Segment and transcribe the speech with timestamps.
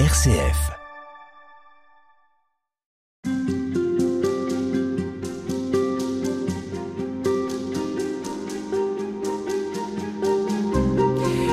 [0.00, 0.72] RCF.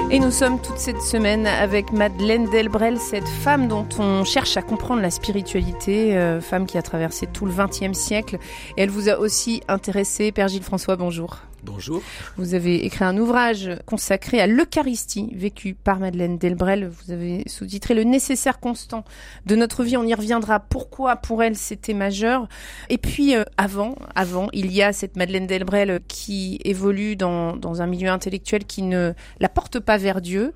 [0.10, 4.64] Et nous sommes toute cette semaine avec Madeleine Delbrel, cette femme dont on cherche à
[4.64, 8.40] comprendre la spiritualité, euh, femme qui a traversé tout le XXe siècle.
[8.76, 10.32] Elle vous a aussi intéressé.
[10.32, 11.38] Père Gilles François, bonjour.
[11.64, 12.02] Bonjour.
[12.38, 16.88] Vous avez écrit un ouvrage consacré à l'Eucharistie, vécu par Madeleine Delbrel.
[16.88, 19.04] Vous avez sous-titré Le nécessaire constant
[19.46, 19.96] de notre vie.
[19.96, 20.60] On y reviendra.
[20.60, 22.48] Pourquoi pour elle c'était majeur.
[22.90, 27.84] Et puis euh, avant, avant, il y a cette Madeleine Delbrel qui évolue dans, dans
[27.84, 30.54] un milieu intellectuel qui ne la porte pas vers Dieu.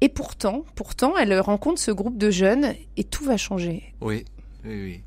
[0.00, 3.94] Et pourtant, pourtant, elle rencontre ce groupe de jeunes et tout va changer.
[4.00, 4.24] Oui,
[4.64, 5.02] oui, oui.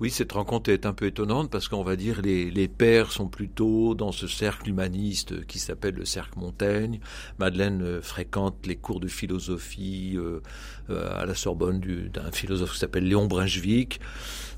[0.00, 3.26] Oui, cette rencontre est un peu étonnante parce qu'on va dire les, les pères sont
[3.26, 7.00] plutôt dans ce cercle humaniste qui s'appelle le cercle Montaigne.
[7.40, 10.40] Madeleine euh, fréquente les cours de philosophie euh,
[10.90, 14.00] euh, à la Sorbonne d'un philosophe qui s'appelle Léon Brunswick.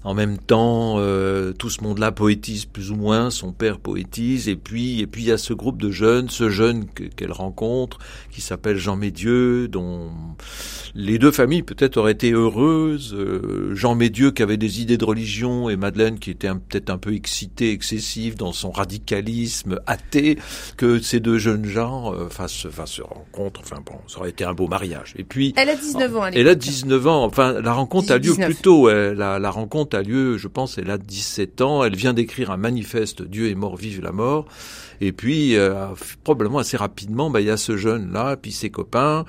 [0.03, 4.57] En même temps, euh, tout ce monde-là poétise plus ou moins, son père poétise, et
[4.57, 7.99] puis et puis il y a ce groupe de jeunes, ce jeune qu'elle rencontre,
[8.31, 10.11] qui s'appelle Jean Médieu, dont
[10.95, 13.15] les deux familles peut-être auraient été heureuses.
[13.15, 16.99] Euh, Jean Médieu qui avait des idées de religion et Madeleine qui était peut-être un
[16.99, 20.39] peu excitée, excessive dans son radicalisme athée,
[20.79, 23.61] que ces deux jeunes gens euh, fassent, fassent se rencontrent.
[23.61, 25.13] Enfin bon, ça aurait été un beau mariage.
[25.19, 26.23] Et puis elle a 19 ans.
[26.23, 27.25] À elle a 19 ans.
[27.25, 28.89] Enfin, la rencontre a lieu plus tôt.
[28.89, 31.85] La, la rencontre a lieu, je pense, elle a 17 ans.
[31.85, 34.47] Elle vient d'écrire un manifeste Dieu est mort, vive la mort.
[35.01, 35.87] Et puis, euh,
[36.25, 39.25] probablement assez rapidement, bah, il y a ce jeune-là, puis ses copains,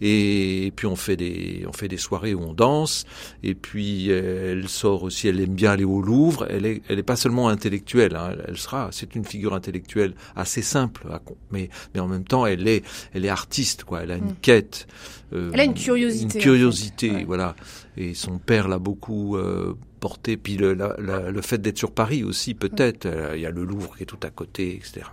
[0.00, 3.04] et, puis on fait des, on fait des soirées où on danse.
[3.44, 6.46] Et puis elle sort aussi, elle aime bien aller au Louvre.
[6.50, 8.16] Elle est, elle est pas seulement intellectuelle.
[8.16, 11.06] Hein, elle sera, c'est une figure intellectuelle assez simple,
[11.50, 14.02] mais, mais en même temps, elle est, elle est artiste, quoi.
[14.02, 14.36] Elle a une mm.
[14.42, 14.86] quête.
[15.32, 16.38] Euh, elle a une curiosité.
[16.38, 17.54] Une curiosité, voilà.
[17.96, 20.36] Et son père l'a beaucoup euh, porté.
[20.36, 23.08] Puis le, le fait d'être sur Paris aussi, peut-être.
[23.34, 25.06] Il y a le Louvre qui est tout à côté, etc.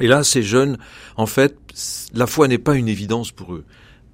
[0.00, 0.78] Et là, ces jeunes,
[1.16, 1.56] en fait,
[2.14, 3.64] la foi n'est pas une évidence pour eux.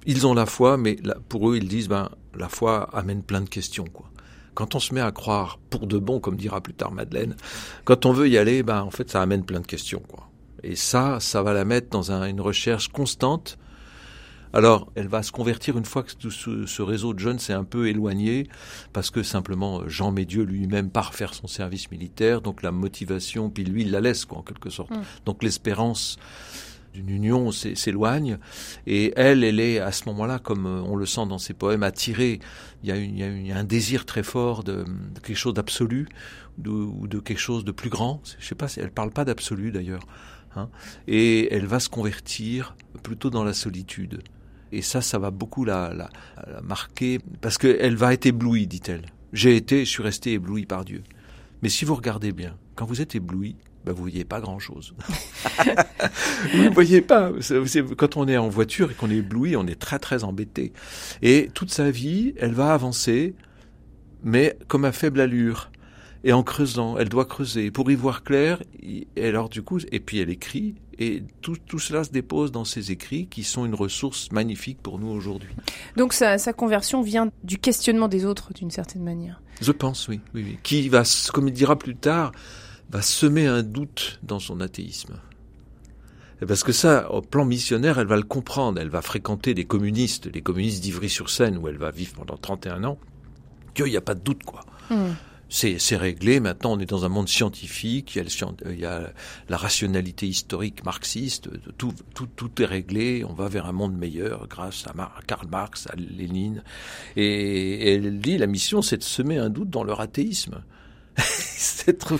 [0.05, 0.97] Ils ont la foi, mais
[1.29, 4.07] pour eux, ils disent, ben, la foi amène plein de questions, quoi.
[4.53, 7.37] Quand on se met à croire pour de bon, comme dira plus tard Madeleine,
[7.85, 10.27] quand on veut y aller, ben, en fait, ça amène plein de questions, quoi.
[10.63, 13.57] Et ça, ça va la mettre dans une recherche constante
[14.53, 17.63] alors, elle va se convertir une fois que tout ce, réseau de jeunes s'est un
[17.63, 18.47] peu éloigné,
[18.93, 23.63] parce que simplement Jean Médieu lui-même part faire son service militaire, donc la motivation, puis
[23.63, 24.91] lui, il la laisse, quoi, en quelque sorte.
[24.91, 25.01] Mm.
[25.25, 26.17] Donc l'espérance
[26.93, 28.37] d'une union s'éloigne,
[28.85, 32.41] et elle, elle est à ce moment-là, comme on le sent dans ses poèmes, attirée.
[32.83, 34.83] Il y a, il y a, un désir très fort de,
[35.23, 36.09] quelque chose d'absolu,
[36.67, 38.21] ou de quelque chose de plus grand.
[38.39, 40.05] Je sais pas, si elle parle pas d'absolu d'ailleurs.
[40.57, 40.69] Hein.
[41.07, 44.21] et elle va se convertir plutôt dans la solitude.
[44.71, 46.09] Et ça, ça va beaucoup la, la,
[46.51, 49.05] la marquer, parce qu'elle va être éblouie, dit-elle.
[49.33, 51.03] J'ai été, je suis resté ébloui par Dieu.
[51.61, 53.55] Mais si vous regardez bien, quand vous êtes ébloui,
[53.85, 54.93] ben vous voyez pas grand-chose.
[56.53, 57.31] vous ne voyez pas.
[57.97, 60.71] Quand on est en voiture et qu'on est ébloui, on est très très embêté.
[61.21, 63.33] Et toute sa vie, elle va avancer,
[64.23, 65.70] mais comme à faible allure
[66.23, 68.61] et en creusant, elle doit creuser pour y voir clair.
[68.83, 72.65] Et alors du coup, et puis elle écrit, et tout, tout cela se dépose dans
[72.65, 75.49] ses écrits qui sont une ressource magnifique pour nous aujourd'hui.
[75.97, 79.41] Donc sa, sa, conversion vient du questionnement des autres d'une certaine manière.
[79.61, 80.57] Je pense, oui, oui, oui.
[80.61, 82.31] Qui va, comme il dira plus tard,
[82.91, 85.15] va semer un doute dans son athéisme.
[86.47, 88.79] Parce que ça, au plan missionnaire, elle va le comprendre.
[88.79, 92.97] Elle va fréquenter des communistes, les communistes d'Ivry-sur-Seine, où elle va vivre pendant 31 ans.
[93.75, 94.65] Qu'il n'y a pas de doute, quoi.
[94.89, 95.13] Hmm
[95.51, 96.39] c'est réglé.
[96.39, 98.15] Maintenant, on est dans un monde scientifique.
[98.15, 99.11] Il y a, il y a
[99.49, 101.49] la rationalité historique marxiste.
[101.77, 103.25] Tout, tout, tout, est réglé.
[103.27, 104.93] On va vers un monde meilleur grâce à,
[105.27, 106.63] Karl Marx, à Lénine.
[107.17, 110.63] Et, elle dit la mission, c'est de semer un doute dans leur athéisme.
[111.17, 112.15] c'est tout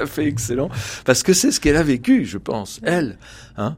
[0.00, 0.68] à fait excellent
[1.04, 3.18] parce que c'est ce qu'elle a vécu, je pense, elle.
[3.56, 3.76] Hein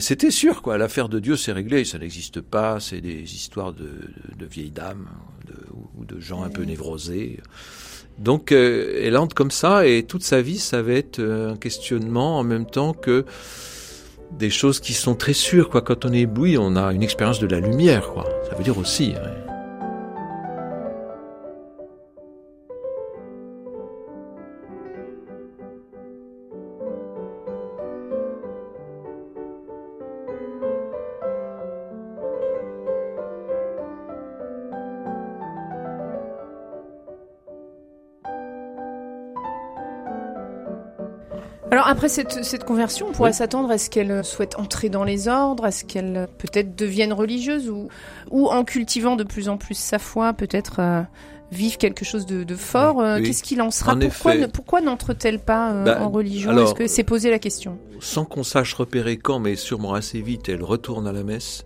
[0.00, 0.78] c'était sûr, quoi.
[0.78, 2.78] L'affaire de Dieu, c'est réglé, ça n'existe pas.
[2.78, 5.08] C'est des histoires de, de, de vieilles dames
[5.46, 5.54] de,
[5.96, 7.40] ou de gens un peu névrosés.
[8.18, 11.56] Donc euh, elle entre comme ça et toute sa vie, ça va être euh, un
[11.56, 13.24] questionnement en même temps que
[14.32, 15.70] des choses qui sont très sûres.
[15.70, 15.80] Quoi.
[15.82, 18.10] Quand on est ébloui, on a une expérience de la lumière.
[18.10, 18.24] Quoi.
[18.50, 19.14] Ça veut dire aussi.
[41.70, 45.28] Alors après cette, cette conversion, on pourrait s'attendre à ce qu'elle souhaite entrer dans les
[45.28, 47.88] ordres, à ce qu'elle peut-être devienne religieuse ou,
[48.30, 51.02] ou en cultivant de plus en plus sa foi, peut-être euh,
[51.52, 53.02] vivre quelque chose de, de fort.
[53.02, 53.20] Euh.
[53.20, 53.92] Qu'est-ce qu'il en sera?
[53.92, 54.42] En Pourquoi, effet.
[54.42, 56.56] ne- pourquoi n'entre-t-elle pas euh, Bah, en religion?
[56.56, 57.76] Est-ce que c'est posé la question?
[58.00, 61.64] Sans qu'on sache repérer quand, mais sûrement assez vite, elle retourne à la messe.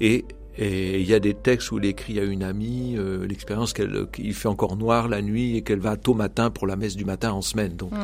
[0.00, 0.24] Et
[0.58, 4.06] et il y a des textes où elle écrit à une amie euh, l'expérience qu'elle
[4.12, 7.04] qu'il fait encore noir la nuit et qu'elle va tôt matin pour la messe du
[7.04, 7.74] matin en semaine.
[7.76, 7.96] Donc, Mm.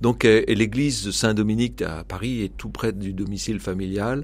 [0.00, 4.22] donc euh, et l'église de Saint-Dominique à Paris est tout près du domicile familial.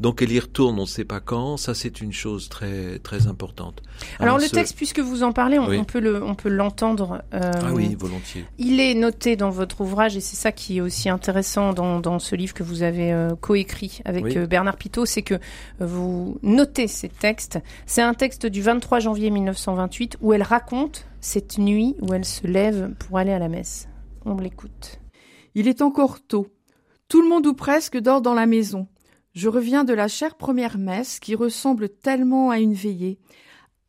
[0.00, 1.56] Donc elle y retourne, on ne sait pas quand.
[1.56, 3.82] Ça, c'est une chose très très importante.
[4.20, 5.76] Alors le ce- texte, puisque vous en parlez, on, Oui.
[5.76, 7.22] on peut le, on peut l'entendre.
[7.34, 8.44] euh, Ah oui, volontiers.
[8.58, 12.20] Il est noté dans votre ouvrage, et c'est ça qui est aussi intéressant dans, dans
[12.20, 14.38] ce livre que vous avez euh, coécrit avec Oui.
[14.38, 15.38] euh, Bernard Pitot, c'est que euh,
[15.80, 17.08] vous notez ces
[17.86, 22.46] C'est un texte du 23 janvier 1928 où elle raconte cette nuit où elle se
[22.46, 23.88] lève pour aller à la messe.
[24.24, 25.00] On l'écoute.
[25.54, 26.46] Il est encore tôt.
[27.08, 28.86] Tout le monde ou presque dort dans la maison.
[29.32, 33.18] Je reviens de la chère première messe qui ressemble tellement à une veillée,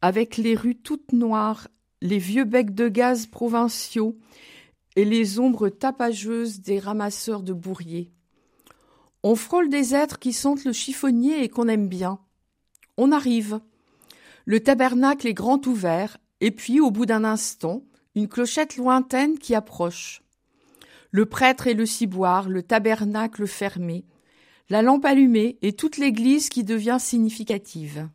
[0.02, 1.68] avec les rues toutes noires,
[2.02, 4.18] les vieux becs de gaz provinciaux
[4.96, 8.12] et les ombres tapageuses des ramasseurs de bourriers.
[9.22, 12.20] On frôle des êtres qui sentent le chiffonnier et qu'on aime bien.
[13.02, 13.62] On arrive.
[14.44, 19.56] Le tabernacle est grand ouvert, et puis, au bout d'un instant, une clochette lointaine qui
[19.56, 20.22] approche.
[21.10, 24.04] Le prêtre et le ciboire, le tabernacle fermé,
[24.70, 28.10] la lampe allumée et toute l'église qui devient significative.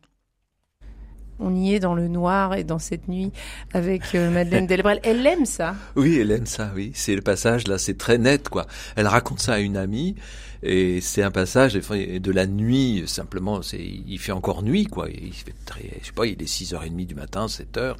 [1.39, 3.31] On y est dans le noir et dans cette nuit
[3.73, 4.99] avec euh, Madeleine Delbrel.
[5.03, 5.75] Elle aime ça?
[5.95, 6.91] Oui, elle aime ça, oui.
[6.93, 8.65] C'est le passage, là, c'est très net, quoi.
[8.95, 10.15] Elle raconte ça à une amie,
[10.63, 15.09] et c'est un passage de la nuit, simplement, c'est, il fait encore nuit, quoi.
[15.09, 17.95] Il fait très, je sais pas, il est 6h30 du matin, 7h,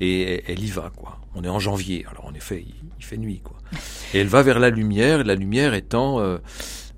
[0.00, 1.20] et elle y va, quoi.
[1.34, 3.56] On est en janvier, alors en effet, il, il fait nuit, quoi.
[4.14, 6.38] Et elle va vers la lumière, la lumière étant, euh,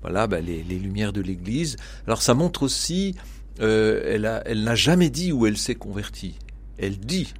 [0.01, 1.75] voilà, bah, les, les lumières de l'église.
[2.07, 3.15] Alors ça montre aussi,
[3.61, 6.37] euh, elle a, elle n'a jamais dit où elle s'est convertie.
[6.77, 7.33] Elle dit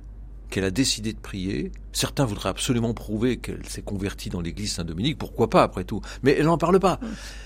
[0.49, 1.71] qu'elle a décidé de prier.
[1.93, 6.01] Certains voudraient absolument prouver qu'elle s'est convertie dans l'église Saint-Dominique, pourquoi pas après tout?
[6.21, 6.99] Mais elle n'en parle pas.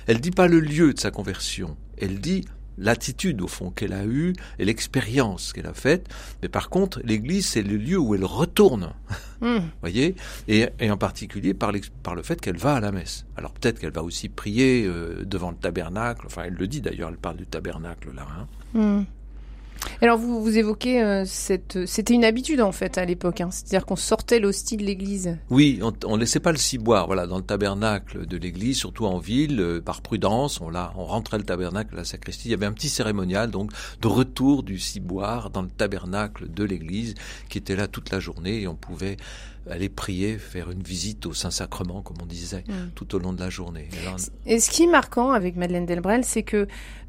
[0.08, 1.78] Elle dit pas le lieu de sa conversion.
[1.98, 2.44] Elle dit
[2.78, 6.08] l'attitude au fond qu'elle a eue et l'expérience qu'elle a faite.
[6.42, 8.94] Mais par contre, l'église c'est le lieu où elle retourne.
[9.42, 9.60] Hmm.
[9.82, 10.16] voyez?
[10.48, 11.72] Et, et en particulier par,
[12.04, 13.26] par le fait qu'elle va à la messe.
[13.38, 16.24] Alors peut-être qu'elle va aussi prier euh, devant le tabernacle.
[16.26, 17.10] Enfin, elle le dit d'ailleurs.
[17.10, 18.28] Elle parle du tabernacle là.
[18.40, 18.48] hein.
[18.74, 19.04] Hmm.
[20.02, 21.86] Alors vous, vous évoquez euh, cette...
[21.86, 23.42] C'était une habitude en fait à l'époque.
[23.42, 23.50] hein.
[23.52, 25.38] C'est-à-dire qu'on sortait l'hostie de l'église.
[25.50, 29.20] Oui, on, on laissait pas le ciboire, voilà, dans le tabernacle de l'église, surtout en
[29.20, 32.50] ville, euh, par prudence, on l'a, on rentrait le tabernacle à la sacristie.
[32.50, 36.64] Il y avait un petit cérémonial, donc, de retour du ciboire dans le tabernacle de
[36.64, 37.16] l'église,
[37.50, 39.18] qui était là toute la journée, et on pouvait
[39.70, 42.90] aller prier, faire une visite au Saint-Sacrement, comme on disait, Mm.
[42.96, 43.90] tout au long de la journée.
[44.46, 46.68] Et ce qui est marquant avec Madeleine Delbrel, c'est que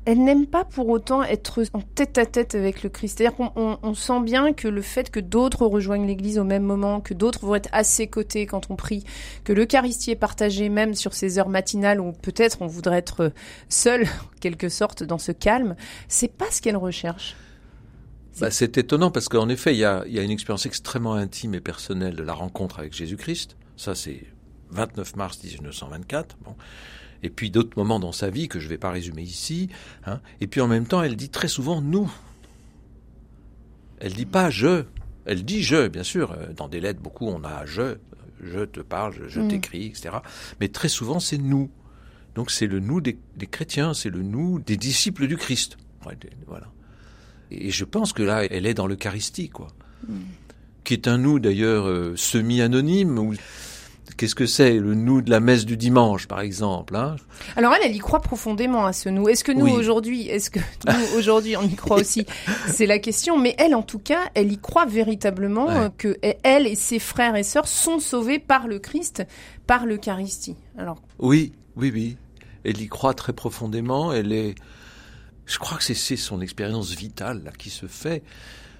[0.08, 3.18] elle n'aime pas pour autant être en tête à tête avec le Christ.
[3.18, 6.62] C'est-à-dire qu'on on- on sent bien que le fait que d'autres rejoignent l'Église au même
[6.62, 9.02] moment, que d'autres vont être à ses côtés quand on prie,
[9.42, 13.32] que l'Eucharistie est partagée même sur ces heures matinales où peut-être on voudrait être
[13.68, 15.74] seul, en quelque sorte, dans ce calme,
[16.06, 17.34] c'est pas ce qu'elle recherche.
[18.40, 21.54] Bah, c'est étonnant parce qu'en effet, il y a, y a une expérience extrêmement intime
[21.54, 23.56] et personnelle de la rencontre avec Jésus-Christ.
[23.76, 24.24] Ça, c'est
[24.70, 26.36] 29 mars 1924.
[26.44, 26.54] Bon.
[27.22, 29.68] Et puis d'autres moments dans sa vie que je ne vais pas résumer ici.
[30.04, 30.20] hein.
[30.40, 32.12] Et puis en même temps, elle dit très souvent nous.
[34.00, 34.84] Elle dit pas je.
[35.24, 36.32] Elle dit je, bien sûr.
[36.32, 37.96] Euh, Dans des lettres, beaucoup, on a je.
[38.42, 39.48] Je te parle, je, je Mm.
[39.48, 40.10] t'écris, etc.
[40.60, 41.70] Mais très souvent, c'est nous.
[42.34, 45.78] Donc c'est le nous des, des chrétiens, c'est le nous des disciples du Christ.
[46.46, 46.66] Voilà.
[47.50, 49.68] Et je pense que là, elle est dans l'Eucharistie, quoi.
[50.84, 53.18] Qui est un nous d'ailleurs euh, semi-anonyme.
[53.18, 53.34] Ou...
[54.16, 57.16] Qu'est-ce que c'est le nous de la messe du dimanche, par exemple hein?
[57.56, 59.28] Alors elle, elle y croit profondément à ce nous.
[59.28, 59.72] Est-ce que nous Oui.
[59.72, 62.24] aujourd'hui, est-ce que nous aujourd'hui on y croit aussi?
[62.68, 63.36] C'est la question.
[63.36, 65.76] Mais elle, en tout cas, elle y croit véritablement Ouais.
[65.76, 69.24] euh, que elle et ses frères et sœurs sont sauvés par le Christ,
[69.66, 70.56] par l'Eucharistie.
[70.78, 72.16] Alors Oui, oui, oui.
[72.64, 74.12] Elle y croit très profondément.
[74.12, 74.54] Elle est.
[75.46, 78.22] Je crois que c'est- son expérience vitale là qui se fait.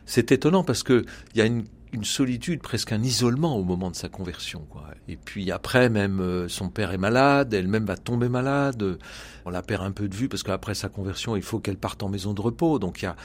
[0.05, 1.05] C'est étonnant parce que
[1.35, 4.67] il y a une, une solitude, presque un isolement au moment de sa conversion.
[4.71, 4.85] Quoi.
[5.09, 8.99] Et puis après, même euh, son père est malade, elle-même va tomber malade.
[9.45, 12.03] On la perd un peu de vue parce qu'après sa conversion, il faut qu'elle parte
[12.03, 12.79] en maison de repos.
[12.79, 13.17] Donc il y a,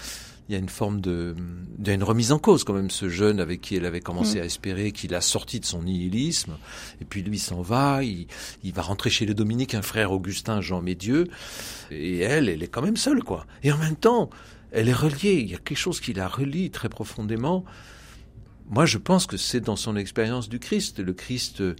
[0.50, 1.36] il y a une forme de,
[1.79, 2.89] il y a une remise en cause quand même.
[2.89, 4.41] Ce jeune avec qui elle avait commencé Mm.
[4.41, 6.57] à espérer qu'il a sorti de son nihilisme.
[7.00, 8.03] Et puis lui s'en va.
[8.03, 8.27] Il,
[8.63, 11.27] il va rentrer chez les Dominiques, un frère Augustin, Jean Médieu.
[11.89, 13.45] Et elle, elle est quand même seule, quoi.
[13.63, 14.29] Et en même temps,
[14.71, 15.39] elle est reliée.
[15.39, 17.63] Il y a quelque chose qui la relie très profondément.
[18.69, 21.00] Moi, je pense que c'est dans son expérience du Christ.
[21.00, 21.75] Le Christ, euh,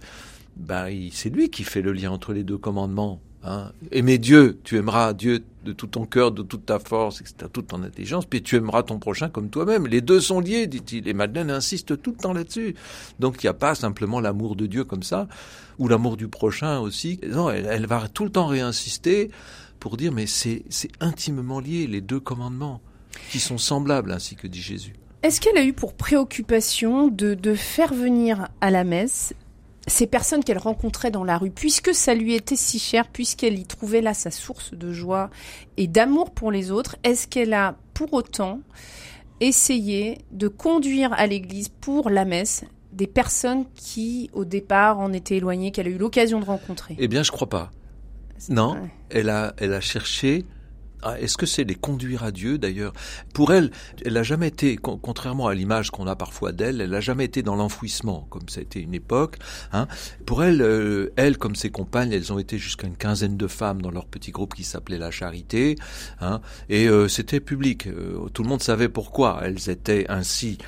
[0.56, 3.20] ben, c'est lui qui fait le lien entre les deux commandements.
[3.44, 3.72] Hein.
[3.90, 7.68] Aimer Dieu, tu aimeras Dieu de tout ton cœur, de toute ta force, etc., toute
[7.68, 9.86] ton intelligence, puis tu aimeras ton prochain comme toi-même.
[9.86, 11.08] Les deux sont liés, dit-il.
[11.08, 12.74] Et Madeleine insiste tout le temps là-dessus.
[13.18, 15.28] Donc il n'y a pas simplement l'amour de Dieu comme ça,
[15.78, 17.18] ou l'amour du prochain aussi.
[17.28, 19.30] Non, elle, va tout le temps réinsister
[19.80, 20.62] pour dire, mais c'est
[21.00, 22.80] intimement lié, les deux commandements,
[23.30, 24.94] qui sont semblables, ainsi que dit Jésus.
[25.22, 29.34] Est-ce qu'elle a eu pour préoccupation de, de faire venir à la messe
[29.86, 33.64] ces personnes qu'elle rencontrait dans la rue, puisque ça lui était si cher, puisqu'elle y
[33.64, 35.30] trouvait là sa source de joie
[35.76, 38.60] et d'amour pour les autres, est-ce qu'elle a pour autant
[39.40, 45.38] essayé de conduire à l'église pour la messe des personnes qui, au départ, en étaient
[45.38, 46.94] éloignées, qu'elle a eu l'occasion de rencontrer?
[46.98, 47.70] Eh bien, je crois pas.
[48.48, 48.76] Non,
[49.10, 50.44] elle a, elle a cherché
[51.02, 52.92] ah, est-ce que c'est les conduire à Dieu d'ailleurs?
[53.34, 53.70] Pour elle,
[54.04, 57.42] elle n'a jamais été, contrairement à l'image qu'on a parfois d'elle, elle n'a jamais été
[57.42, 59.38] dans l'enfouissement, comme ça a été une époque.
[59.72, 59.88] Hein.
[60.26, 63.82] Pour elle, euh, elle comme ses compagnes, elles ont été jusqu'à une quinzaine de femmes
[63.82, 65.76] dans leur petit groupe qui s'appelait la Charité,
[66.20, 67.86] hein, et euh, c'était public.
[67.86, 70.58] Euh, tout le monde savait pourquoi elles étaient ainsi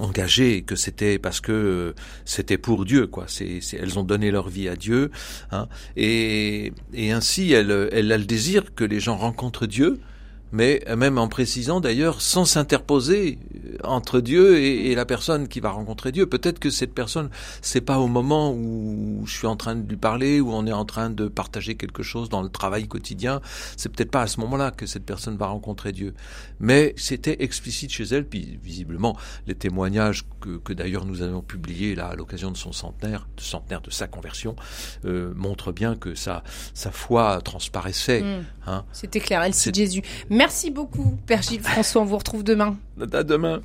[0.00, 3.26] engagées, que c'était parce que c'était pour Dieu, quoi.
[3.28, 5.10] C'est, elles ont donné leur vie à Dieu,
[5.52, 10.00] hein, et, et ainsi elles, elles a le désir que les gens rencontrent Dieu,
[10.52, 13.38] mais même en précisant d'ailleurs sans s'interposer
[13.84, 16.26] entre Dieu et, la personne qui va rencontrer Dieu.
[16.26, 17.30] Peut-être que cette personne,
[17.62, 20.72] c'est pas au moment où je suis en train de lui parler, où on est
[20.72, 23.40] en train de partager quelque chose dans le travail quotidien.
[23.76, 26.14] C'est peut-être pas à ce moment-là que cette personne va rencontrer Dieu.
[26.58, 29.16] Mais c'était explicite chez elle, puis visiblement
[29.46, 33.80] les témoignages que, d'ailleurs nous avons publiés là à l'occasion de son centenaire, de centenaire
[33.80, 34.56] de sa conversion,
[35.04, 36.42] euh, montrent bien que sa
[36.74, 38.22] sa foi transparaissait.
[38.22, 38.44] Mmh.
[38.66, 38.84] Hein.
[38.92, 39.42] C'était clair.
[39.42, 40.02] Elle cite Jésus.
[40.40, 42.00] Merci beaucoup, Père Gilles François.
[42.00, 42.78] On vous retrouve demain.
[43.12, 43.60] À demain.